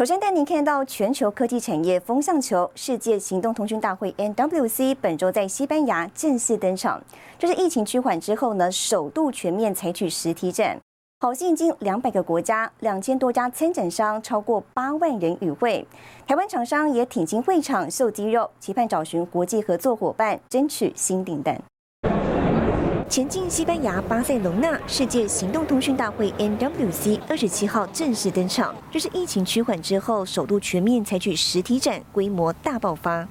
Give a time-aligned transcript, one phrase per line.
[0.00, 6.98] 首先带您看到全球科技产业风向球，世界行动通讯大会 NWC 本周在西班牙正式登场。
[7.38, 10.80] 这是疫情趋缓之后呢，首度全面采取实体展，
[11.18, 15.86] 好吸引近两百个国家、两千多家参展商，超过八万人与会。
[16.26, 21.60] 台湾厂商也挺进会场秀肌肉，期盼找寻国际合作伙伴，争取新订单。
[23.10, 33.26] 前进西班牙巴塞隆纳世界行动通讯大会 NWC 二十七号正式登场，这是疫情趋缓之后首度全面采取实体展，规模大爆发。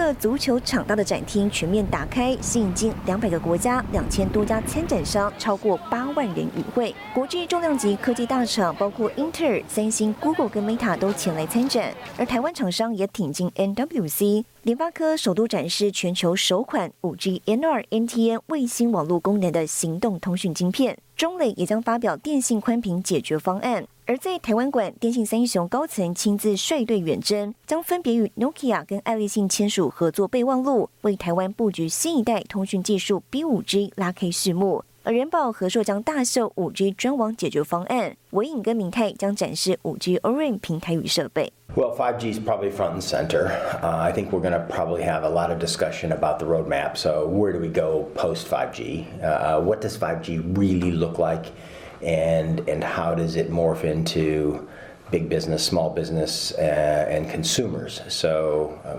[0.00, 6.94] 个足球场大的展厅全面打开，吸引近两百个国家、两千多家参展商，超过八万人与会。
[7.14, 14.44] 国际重量级科技大厂包括英特尔、三星、Google 跟 Meta 都前来参展，而台湾厂商也挺进 NWC。
[14.62, 23.84] 联发科首度展示全球首款 5G NR NTN 卫星网络功能的行动通讯晶片，中磊也将发表电信宽频解决方案。
[24.10, 34.82] 而在台湾馆，电信三雄高层亲自率队远征，将分别与 Nokia 跟爱立信签署合作备忘录，为台湾布局新一代通讯技术 B5G 拉开序幕。
[35.04, 41.52] 而人保和硕将大秀 5G 专网解决方案，伟影跟明泰将展示 5G ORAN 平台与设备。
[41.76, 43.52] Well, 5G is probably front and center.
[43.80, 46.96] Uh, I think we're going to probably have a lot of discussion about the roadmap.
[46.96, 49.04] So, where do we go post 5G?
[49.22, 51.52] Uh, what does 5G really look like?
[52.01, 54.67] And, and how does it morph into
[55.11, 58.01] big business, small business, uh, and consumers.
[58.09, 58.97] So, uh,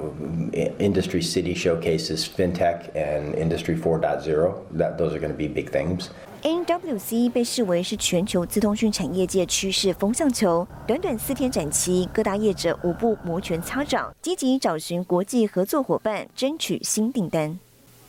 [0.78, 4.54] Industry City showcases fintech and Industry 4.0.
[4.78, 6.08] That those are going to be big things.
[6.42, 10.66] NWC 被视为是全球资通讯产业界趋势风向球。
[10.86, 17.58] 短短四天展期，各大业者无不摩拳擦掌，积极找寻国际合作伙伴，争取新订单。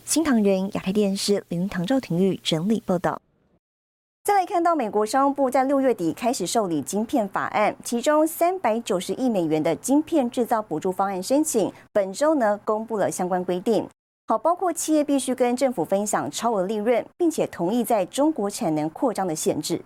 [0.05, 3.21] 新唐人亚太电视林唐赵廷玉整理报道。
[4.24, 13.84] 再来看到美国商务部在六月底开始受理晶片法案，其中三百九十亿美元的晶片制造补助方案申请，本周呢公布了相关规定。
[14.28, 19.82] 好，包括企业必须跟政府分享超额利润，并且同意在中国产能扩张的限制。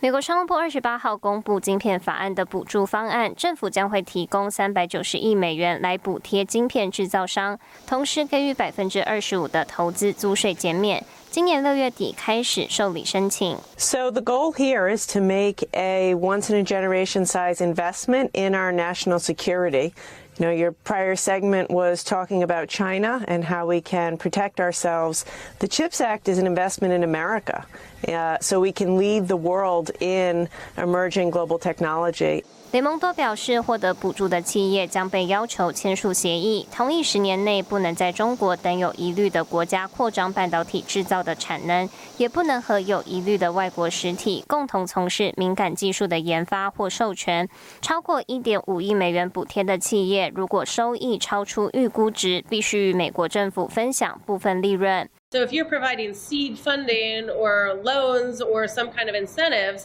[0.00, 11.02] 美国商务部二十八号公布晶片法案的补助方案，政府将会提供三百九十亿美元来补贴晶片制造商，同时给予百分之二十五的投资租税减免。
[11.31, 13.57] 今年六月底开始受理申请。
[13.77, 18.71] So the goal here is to make a once in a generation size investment in our
[18.71, 19.93] national security.
[20.39, 25.25] You know, your prior segment was talking about China and how we can protect ourselves.
[25.59, 27.65] The CHIPS Act is an investment in America,
[28.07, 32.43] uh, so we can lead the world in emerging global technology.
[32.72, 47.46] 雷蒙多表示，获得补助的企业将被要求签署协议，同意十年内不能在中国等有疑虑的国家扩张半导体制造的产能，也不能和有疑虑的外国实体共同从事敏感技术的研发或授权。
[47.82, 55.06] 超过一点五亿美元补贴的企业，如果收益超出预估值，必须与美国政府分享部分利润。
[55.30, 59.82] So if you're providing seed funding or loans or some kind of incentives,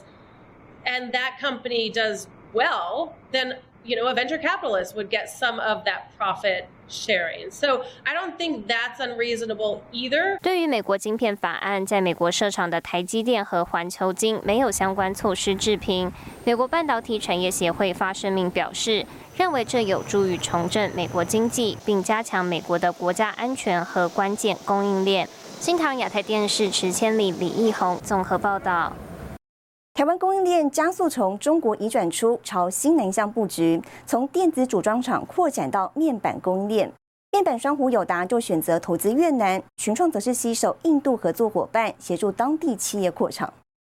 [0.86, 5.84] and that company does well, then you know a venture capitalist would get some of
[5.86, 7.52] that profit sharing.
[7.52, 10.38] So I don't think that's unreasonable either.
[10.42, 16.12] 对于美国晶片法案，在美国设厂的台积电和环球晶没有相关措施置评。
[16.46, 25.28] 美国半导体产业协会发声明表示，认为这有助于重振美国经济，并加强美国的国家安全和关键供应链。
[25.60, 28.94] 新唐亚太电视池千里、李义宏综合报道。
[29.98, 36.94] 台湾供应链加速从中国移转出，朝新南向布局，从电子组装厂扩展到面板供应链。
[37.32, 43.52] 面板双虎友达就选择投资越南，群创则是携手印度合作伙伴，协助当地企业扩厂。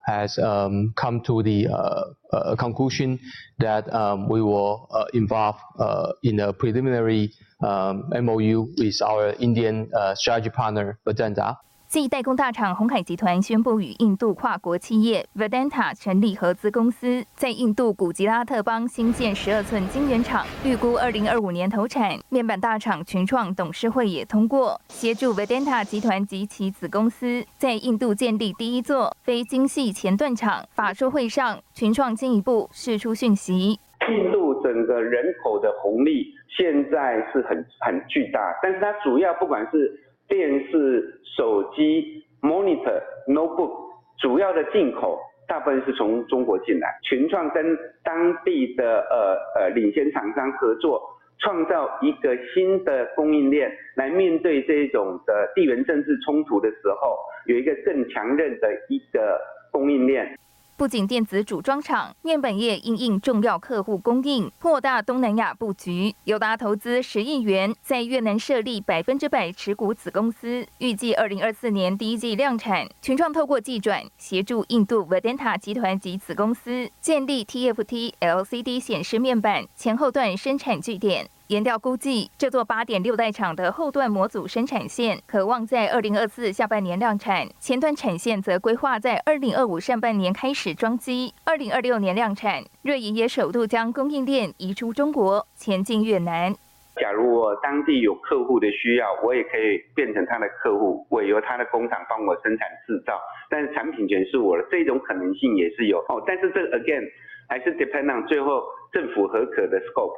[0.09, 2.03] Has um, come to the uh,
[2.33, 3.21] uh, conclusion
[3.61, 9.89] that um, we will uh, involve uh, in a preliminary um, MOU with our Indian
[9.93, 11.59] uh, strategy partner Vedanta.
[11.93, 22.19] 继代工大厂鸿海集团宣布与印度跨国企业 Vedanta 成立合资公司，在印度古吉拉特邦新建十二寸晶圆厂，预估二零二五年投产。
[22.31, 30.65] 面板大厂群创董事会也通过协助 Vedanta 集团及其子公司在印度建立第一座非精细前段厂。
[30.75, 33.79] 法说会上，群创进一步释出讯息：
[34.09, 39.93] 印度整个人口的红利现在是很很巨大，但是它主要不管是
[40.33, 43.71] 电视、手机、monitor、notebook
[44.19, 46.89] 主要的进口大部分是从中国进来。
[47.03, 51.03] 群创跟当地的呃呃领先厂商合作，
[51.41, 59.39] 创造一个新的供应链，来面对这种的地缘政治冲突的时候，有一个更强韧的一个
[59.71, 60.35] 供应链。
[60.83, 66.13] 不仅电子组装厂，面板业应应重要客户供应，扩大东南亚布局。
[66.25, 72.89] 友达投资十亿元，在越南设立百分之百持股子公司，预计二零二四年第一季量产。
[73.01, 81.31] 群创透过技转，协助印度 Vedanta 集团及子公司建立 TFT LCD 显示面板前后段生产据点。
[81.53, 92.65] 研调估计，这座八点六代厂的后段模组生产线可望在二零二四下半年量产，前段产线则规划在二零二五上半年开始装机，二零二六年量产。
[92.81, 96.55] 瑞银也首度将供应链移出中国，前进越南。
[96.97, 103.21] 假如我当地有客户的需要，我也可以变成他的客户，委由他的工厂帮我生产制造，
[103.51, 106.17] 但是产品权是我的，这种可能性也是有哦。
[106.27, 107.05] 但是这 again
[107.47, 110.17] 还是 depend on 最后政府合可的 scope。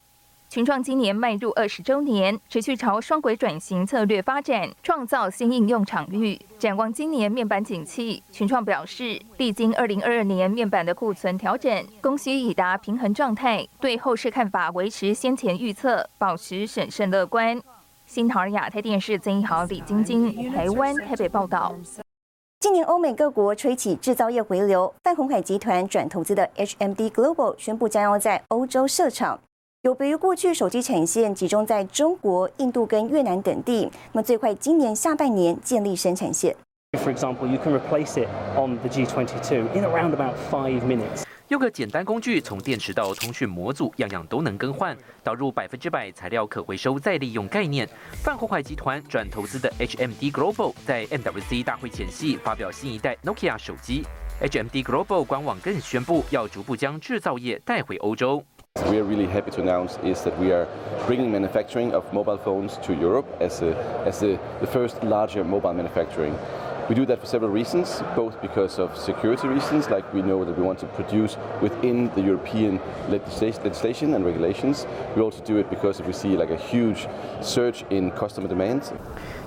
[0.49, 6.41] 群创今年迈入二十周年，持续朝双轨转型策略发展，创造新应用场域。
[6.61, 17.61] 展望今年面板景气，群创表示，历经二零二二年面板的库存调整，供需已达平衡状态，对后市看法维持先前预测，保持审慎乐观。
[18.07, 21.75] 新唐亚太电视曾一豪、李晶晶，台湾台北报道。
[22.61, 29.41] 今年欧美各国吹起制造业回流，泛红海集团转投资的 HMD Global 宣布将要在欧洲设厂。
[29.85, 36.57] 有别于过去手机产线集中在中国、印度跟越南等地，那么最快今年下半年建立生产线。
[36.93, 38.27] For example, you can replace it
[38.57, 41.25] on the G22 in around about five minutes.
[41.49, 44.97] 用个简单工具，从电池到通讯模组，样样都能更换。
[45.23, 47.87] 导入百分之百材料可回收再利用概念，
[48.23, 54.03] 泛红海集团转投资的 HMD Global 在 MWC 大会前夕发表新一代 Nokia 手机。
[54.41, 58.43] HMD Global 官网更宣布要逐步将制造业带回欧洲。
[58.91, 60.67] We are really happy to announce is that we are
[61.07, 65.73] bringing manufacturing of mobile phones to Europe as, a, as a, the first larger mobile
[65.73, 66.37] manufacturing.
[66.90, 70.58] We do that for several reasons, both because of security reasons, like we know that
[70.58, 72.80] we want to produce within the European
[73.10, 74.88] legislation and regulations.
[75.16, 77.08] We also do it because we see like a huge
[77.42, 78.92] surge in customer demand.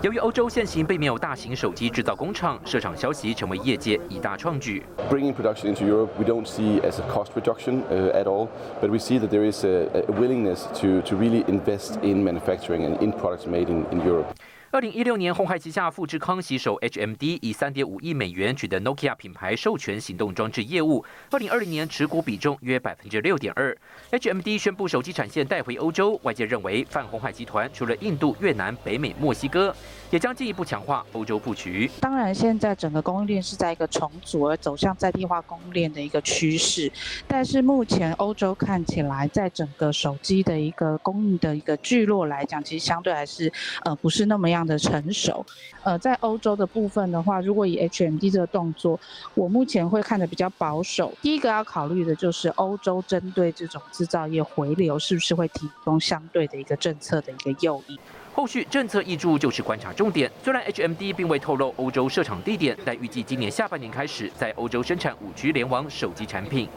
[0.03, 4.85] 由于欧洲现行并没有大型手机制造工厂，设厂消息成为业界一大创举。
[5.11, 8.49] Bringing production into Europe, we don't see as a cost reduction uh, at all,
[8.81, 12.85] but we see that there is a, a willingness to, to really invest in manufacturing
[12.85, 14.33] and in products made in, in Europe.
[14.70, 21.06] 二零一六年，红海旗下富士康携手 HMD 以三点五亿美元取得 Nokia 品牌授权行动装置业务。
[21.32, 23.76] 二零二零年持股比重约百分之六点二。
[24.12, 29.74] HMD 宣布手机产线带回欧洲，外界认为泛红海集团除了印度、越南、北美、墨西哥，
[30.12, 31.90] 也将进一步强化欧洲布局。
[32.02, 36.92] 当然，现在整个供应链是在一个重组而走向在地化供应链的一个趋势，
[37.28, 43.52] 但是目前欧洲看起来在整个手机的一个供应的一个聚落来讲，其实相对还是
[43.86, 44.58] 呃不是那么样。
[44.68, 45.46] 的成熟，
[45.84, 49.00] 呃，在欧洲的部分的话，如果以 HMD 这个动作，
[49.34, 51.14] 我目前会看的比较保守。
[51.22, 57.98] 第一个要考虑的就是欧洲针对这种制造业回流，是不是会提供相对的一个政策的一个诱因？
[58.38, 60.32] 后续政策挹注就是观察重点。
[60.44, 66.70] 虽然 HMD 并未透露欧洲设厂地点，但预计今年下半年开始在欧洲生产五 G 联网手机产品。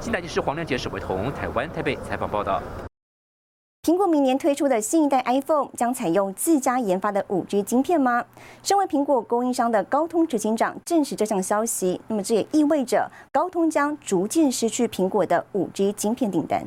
[0.00, 2.62] 新台电视黄亮杰、沈伟彤，台湾台北采访报道。
[3.82, 8.24] 苹果明年推出的新一代 iPhone 将采用自家研发的 5G 晶片吗？
[8.62, 12.00] 身为苹果供应商的高通执行长证实这项消息。
[12.06, 16.64] 那么这也意味着高通将逐渐失去苹果的 5G 晶片订单。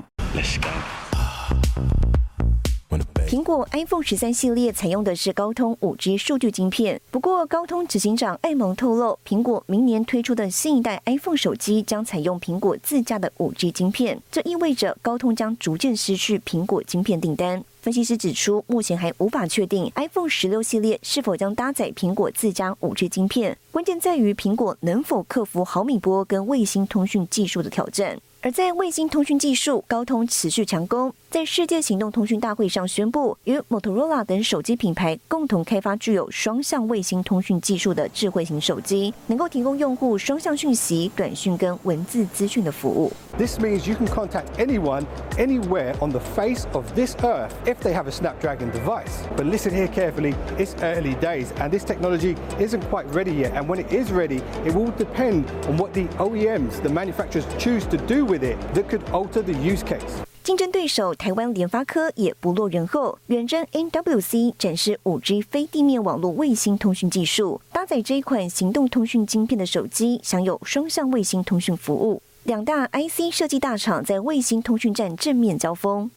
[3.33, 17.63] 苹果 iPhone 十三系列采用的是高通五 G 数据晶片，不过高通执行长艾蒙透露，苹果明年推出的新一代 iPhone 手机将采用苹果自家的五 G 晶片，这意味着高通将逐渐失去苹果晶片订单。
[17.81, 28.19] 分析师指出，目前还无法确定 iPhone 十六系列是否将搭载苹果自家五 G 晶片，关键在于苹果能否克服毫米波跟卫星通讯技术的挑战。
[28.41, 31.13] 而在卫星通讯技术，高通持续强攻。
[31.32, 43.12] 在世界行动通讯大会上宣布，与 Motorola 等手机品牌共同开发具有双向卫星通讯技术的智慧型手机，能够提供用户双向讯息、短讯跟文字资讯的服务。
[43.36, 45.04] This means you can contact anyone,
[45.36, 49.26] anywhere on the face of this earth if they have a Snapdragon device.
[49.36, 53.52] But listen here carefully, it's early days and this technology isn't quite ready yet.
[53.52, 57.86] And when it is ready, it will depend on what the OEMs, the manufacturers, choose
[57.90, 60.24] to do with it that could alter the use case.
[60.43, 72.21] 竞争对手台湾联发科也不落人后，远征 NWC 展示 5G 非地面网络卫星通讯技术，搭载这一款行动通讯晶片的手机享有双向卫星通讯服务。
[72.43, 76.11] 两大 IC 设计大厂在卫星通讯站正面交锋。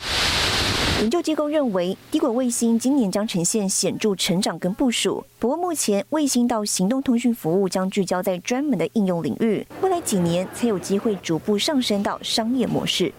[1.00, 5.25] 研究机构认为，低轨卫星今年将呈现显著成长跟部署。
[5.38, 13.12] 不过，目前卫星到行动通讯服务将聚焦在专门的应用领域，未来几年才有机会逐步上升到商业模式。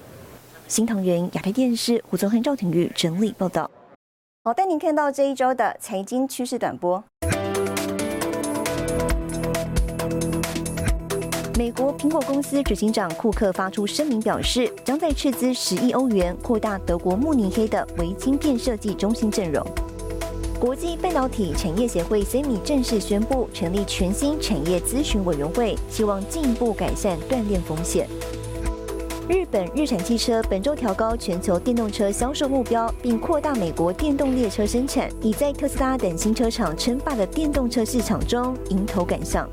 [0.67, 3.71] 新唐人亚太电视胡宗汉、赵廷玉整理报道。
[4.43, 7.01] 好，带您看到这一周的财经趋势短波。
[11.57, 19.65] 美国苹果公司执行长库克发出声明，表示将在斥资十亿欧元扩大德国慕尼黑的微晶片设计中心阵容。
[20.59, 28.05] 国际半导体产业协会 （SEMI） 正式宣布成立全新产业咨询委员会，希望进一步改善断链风险。
[29.29, 39.46] 日本日产汽车本周调高全球电动车销售目标，并扩大美国电动列车生产，以在特斯拉等新车厂称霸的电动车市场中迎头赶上。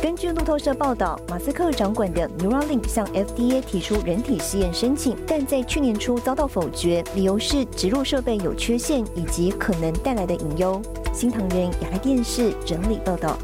[0.00, 10.80] 根据路透社报道，马斯克掌管的 Neuralink 向 FDA 提出人体试验申请，但在去年初遭到否决，理由是植入设备有缺陷以及可能带来的隐忧。
[11.12, 13.36] 新唐人亚太电视整理报道。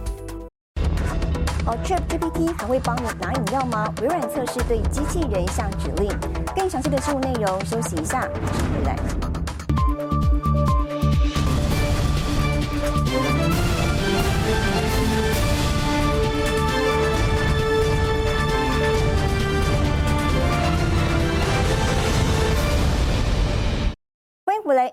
[1.64, 3.87] 哦，ChatGPT 还会帮你拿饮料吗？
[4.00, 6.11] 微软测试对机器人下指令。
[6.57, 9.41] 更详细的事务内容，休息一下，马上回来。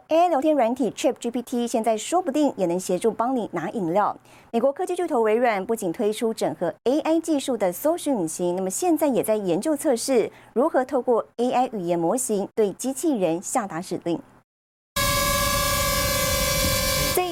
[0.09, 4.17] AI 聊天软体 ChatGPT 现在说不定也能协助帮你拿饮料。
[4.51, 14.19] 美国科技巨头微软不仅推出整合 AI 技术的搜寻引擎，那么现在也在研究测试如何透过 AI 语言模型对机器人下达指令。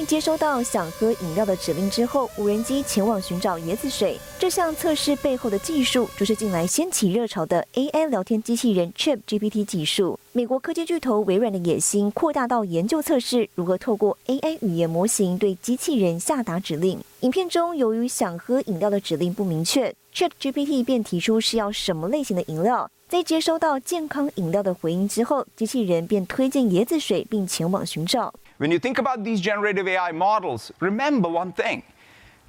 [0.08, 4.18] 接收到想喝饮料的指令之后，无人机前往寻找椰子水。
[4.38, 10.18] 这项测试背后的技术，就是近来掀起热潮的 AI 聊天机器人 ChatGPT 技术。
[10.32, 16.98] 美国科技巨头微软的野心扩大到研究测试如何透过 AI 语言模型对机器人下达指令。
[17.20, 22.90] 影片中，由于想喝饮料的指令不明确，ChatGPT 便提出是要什么类型的饮料。
[23.10, 28.32] 在接收到健康饮料的回应之后，机器人便推荐椰子水，并前往寻找。
[28.58, 31.82] When you think about these generative AI models, remember one thing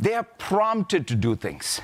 [0.01, 1.82] they are prompted to do things.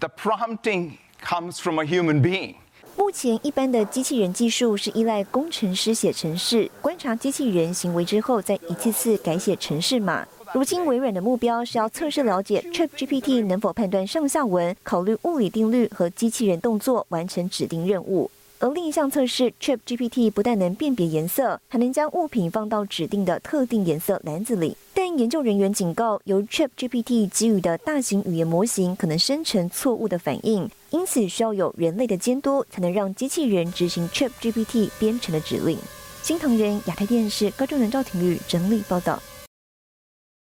[0.00, 2.54] The prompting comes from a human being.
[2.96, 10.26] 目前，一般的机器人技术是依赖工程师写程式，观察机器人行为之后，再一次次改写程式码。
[10.54, 18.30] 如今，微软的目标是要测试了解 ChatGPT 能否判断上下文、考虑物理定律和机器人动作，完成指定任务。
[18.60, 24.76] 而另一项测试，ChatGPT 不但能辨别颜色，还能将物品放到指定的特定颜色篮子里。
[24.92, 35.78] 但研究人员警告，由 ChatGPT 给予的大型语言模型可能生成错误的反应，因此需要有人类的监督，才能让机器人执行 ChatGPT 编程的指令。
[36.24, 39.22] 新唐人亚太电视高中人赵廷玉整理报道。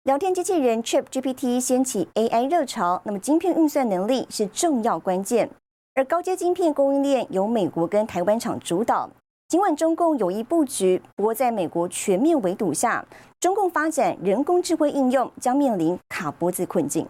[0.04, 5.50] 聊天机器人 ChatGPT 掀起 AI 热潮，那么晶片运算能力是重要关键。
[5.96, 9.10] 而高阶晶片供应链由美国跟台湾厂主导。
[9.48, 13.02] 尽管中共有意布局，不过在美国全面围堵下，
[13.40, 17.08] 中共发展人工智慧应用将面临卡脖子困境。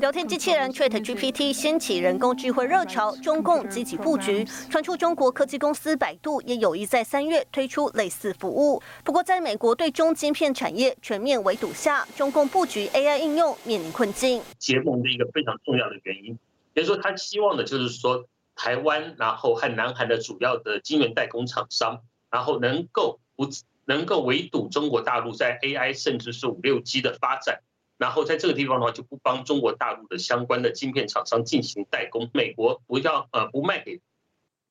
[0.00, 4.42] 聊天机器人 Chat GPT 掀起人工智慧热潮，中共积极布局。
[4.70, 8.80] 传出中国科技公司百度也有意在三月推出类似服务。
[9.04, 14.40] 不过，在美国对中晶片产业全面围堵下，中共布局 AI 应用面临困境。
[14.58, 16.38] 结盟的一个非常重要的原因。
[16.78, 23.48] 也就是说，他希望的就是说，台湾然后和南韩的主要的晶圆代工厂商，然后能够不
[23.84, 27.62] 能够围堵中国大陆在 AI 甚至是五六 G 的发展，
[27.96, 34.00] 然后在这个地方的话，就不帮中国大陆的相关的晶片厂商进行代工，美国不要呃不卖给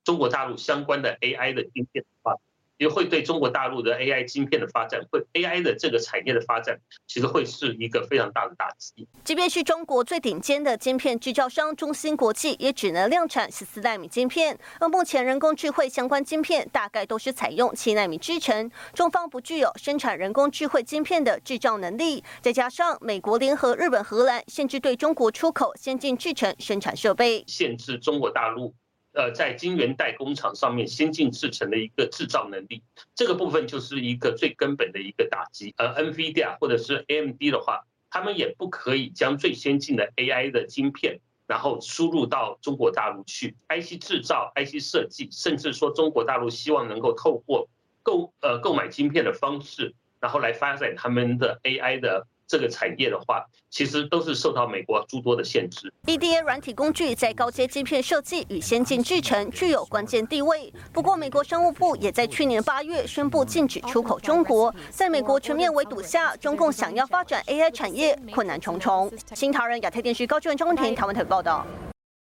[0.02, 2.36] 中国大陆相关的 AI 的晶片的话。
[2.78, 9.06] 也会对中国大陆的 AI 晶片的发展，会 AI 的这个产业的发展，其实会是一个非常大的打击。
[9.24, 14.56] 即便是中国最顶尖的晶片制造商中芯国际，也只能量产十四纳米晶片。
[14.80, 22.22] 而目前人工智慧相关晶片大概都是采用七纳米制程，中方不具有生产人工智慧晶片的制造能力。
[22.40, 28.72] 再加上美国联合日本、荷兰限制对中国出口先进制程生产设备，限制中国大陆。
[29.18, 32.84] 呃，在晶圆代工厂上面先进制成的一个制造能力，
[33.16, 35.74] 这个部分就是一个最根本的一个打击。
[35.76, 47.68] 而 NVIDIA 或者是 AMD 的话，他们也不可以将最先进的 AI 的晶片然后输入到中国大陆去，IC 制造、IC 设计，甚至说中国大陆希望能够透过
[48.04, 52.28] 购呃购买晶片的方式，然后来发展他们的 AI 的。
[52.48, 55.92] 这个产业的话，其实都是受到美国诸多的限制。
[56.06, 60.72] EDA 软体工具在高阶晶片设计与先进制程具有关键地位。
[60.90, 64.74] 不过，美国商务部也在去年八月宣布禁止出口中国。
[64.90, 69.12] 在美国全面围堵下，中共想要发展 AI 产业困难重重。
[69.34, 71.66] 新唐人亚太电视高俊文、张文婷台湾台报道。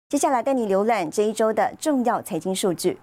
[0.08, 2.98] 接下来带你浏览这一周的重要财经数据。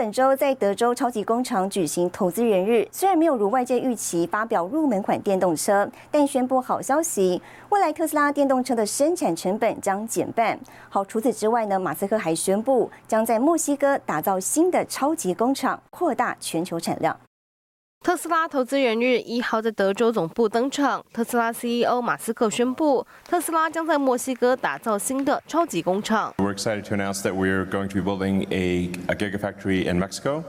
[0.00, 10.58] 本周在德州超级工厂举行投资人日，虽然没有如外界预期发表入门款电动车，但宣布好消息，未来特斯拉电动车的生产成本将减半。
[10.88, 17.14] 好，除此之外呢，马斯克还宣布将在墨西哥打造新的超级工厂，扩大全球产量。
[18.02, 21.04] 特斯拉投资人日一号在德州总部登场。
[21.12, 26.32] 特斯拉 CEO 马斯克宣布，特斯拉将在墨西哥打造新的超级工厂。
[26.38, 30.42] We're excited to announce that we're going to be building a a gigafactory in Mexico.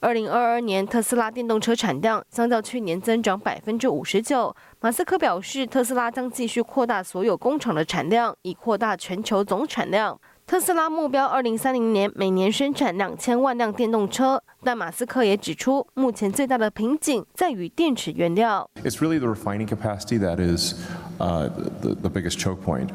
[0.00, 4.54] 二零二二年特斯拉电动车产量相较去年增长百分之五十九。
[4.80, 10.20] 马斯克表示，特斯拉将继续扩大所有工厂的产量，以扩大全球总产量。
[10.47, 18.69] 特斯拉目标二零三零年每年生产两千万辆电动车，但马斯克也指出，目前最大的瓶颈在于电池原料。
[18.83, 20.75] It's really the refining capacity that is
[21.17, 22.89] the the biggest choke point.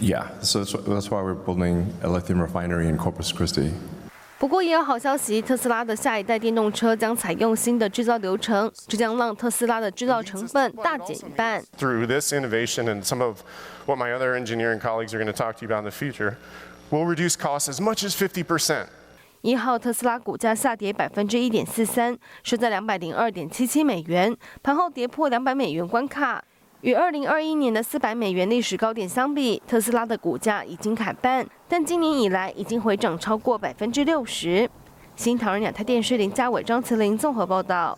[0.00, 3.72] Yeah, so that's why we're building a lithium refinery in Corpus Christi.
[4.43, 11.63] 不过也有好消息，特斯拉的下一代电动车将采用新的制造流程，这将让特斯拉的制造成本大减一半。
[11.79, 13.37] Through this innovation and some of
[13.85, 16.35] what my other engineering colleagues are going to talk to you about in the future,
[16.91, 18.87] will reduce costs as much as 50%.
[19.43, 26.43] 一号特斯拉股价下跌百分之一点四三，收在两百零二点七七美元，盘后跌破两百美元关卡。
[26.83, 34.69] 与二零二一年的四百美元历史高点相比，特斯拉的股价已经砍半，但今年以来已经回涨超过百分之六十。
[35.15, 37.97] 新唐人亚太电视林家伟、张慈玲综合报道。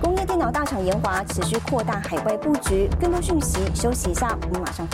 [0.00, 4.88] 工业电脑大厂研华持续扩大海外布局，更多讯息休息一下，我们马上。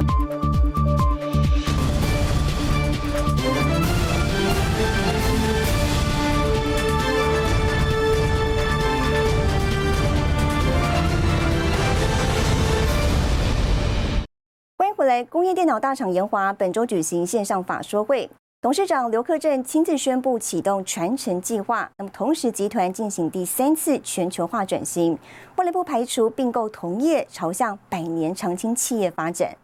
[15.04, 18.30] 回来，工业电脑大厂研华本周举行线上法说会，
[18.62, 21.90] 董事长刘克正亲自宣布启动传承计划。
[21.98, 25.18] 那么，同时集团进行第三次全球化转型，
[25.56, 29.54] 未来不排除并购同业，朝向百年长青企业发展。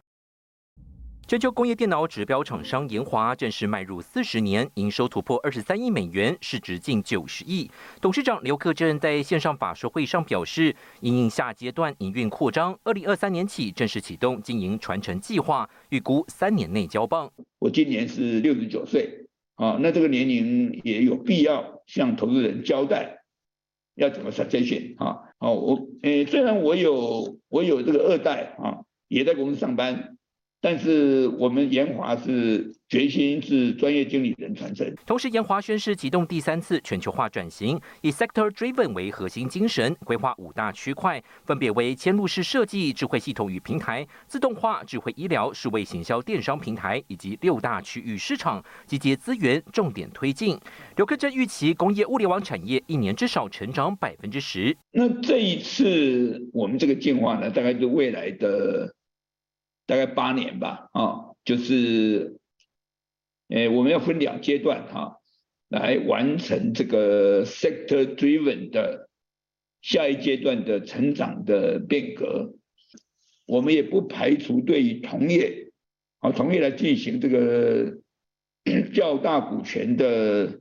[1.30, 7.70] 全球工业电脑指标厂商研华正式迈入四十年，营收突破二十三亿美元，市值近九十亿。
[8.00, 17.30] 董事长刘克正在线上法说会上表示，因应下阶段营运扩张，二零二三年起正式启动经营传承计划，预估三年内交棒。
[17.60, 23.22] 我今年是六十九岁啊，那这个年龄也有必要向投资人交代，
[23.94, 25.20] 要怎么 succession 啊？
[25.38, 30.16] 哦，我诶，虽然我有我有这个二代啊，也在公司上班。
[30.60, 34.86] 但是我们研华是决心是专业经理人传承。
[35.06, 50.58] 同时，研华宣誓启动第三次全球化转型，以 sector driven 为核心精神，规划五大区块，分别为嵌入式设计、智慧系统与平台、自动化、智慧医疗、数位行销电商平台以及六大区域市场，集结资源，重点推进。
[50.96, 54.76] 刘克正预期工业物联网产业一年至少成长百分之十。
[54.92, 58.94] 那这一次我们这个进化呢，大概就未来的。
[59.90, 62.38] 大概八年吧，啊，就是，
[63.48, 65.16] 诶，我们要分两阶段哈，
[65.68, 69.08] 来完成这个 sector driven 的
[69.82, 72.54] 下一阶段的成长的变革。
[73.48, 75.72] 我们也不排除对于同业，
[76.20, 77.92] 啊，同业来进行这个
[78.94, 80.60] 较大股权的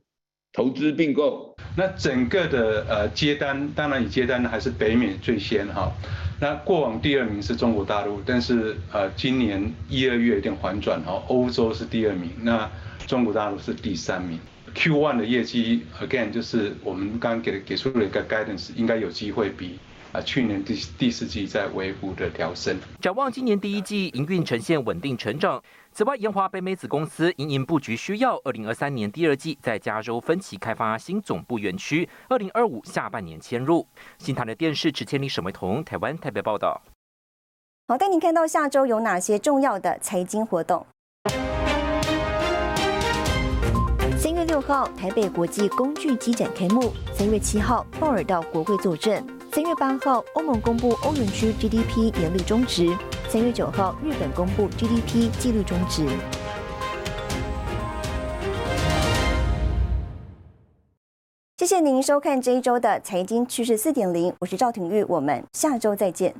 [0.52, 1.56] 投资并购。
[1.76, 5.92] 那整个的呃接单，当然以接单还是北美最先哈。
[6.40, 12.68] 那过往第二名是中国大陆，但是呃今年一二月有点反转哦，欧洲是第二名，那
[13.06, 14.38] 中国大陆是第三名。
[14.74, 19.78] Q1 的业绩 again 就是我们刚刚给给出了一个 guidance，应该有机会比。
[20.12, 22.76] 啊，去年第第四季在微幅的调升。
[23.00, 25.62] 展望今年第一季营运呈现稳定成长。
[25.92, 33.86] 此外，研华北美子公司因应布局需要，二零二三年第二季在加州分期开发新总部园区，二零二五下半年迁入。
[34.16, 36.80] 新台的电视池千里沈维彤，台湾台北报道。
[37.88, 40.86] 好，带您看到下周有哪些重要的财经活动。
[44.16, 49.26] 三月六号，台北国际工具机展开幕；三月七号，鲍尔到国会作证。
[49.52, 52.94] 三月八号，欧盟公布欧元区 GDP 年率中值；
[53.32, 56.04] 三月九号，日本公布 GDP 季率中值。
[61.58, 66.34] 谢谢您收看这一周的财经趋势四点零，我是赵廷玉，我们下周再见。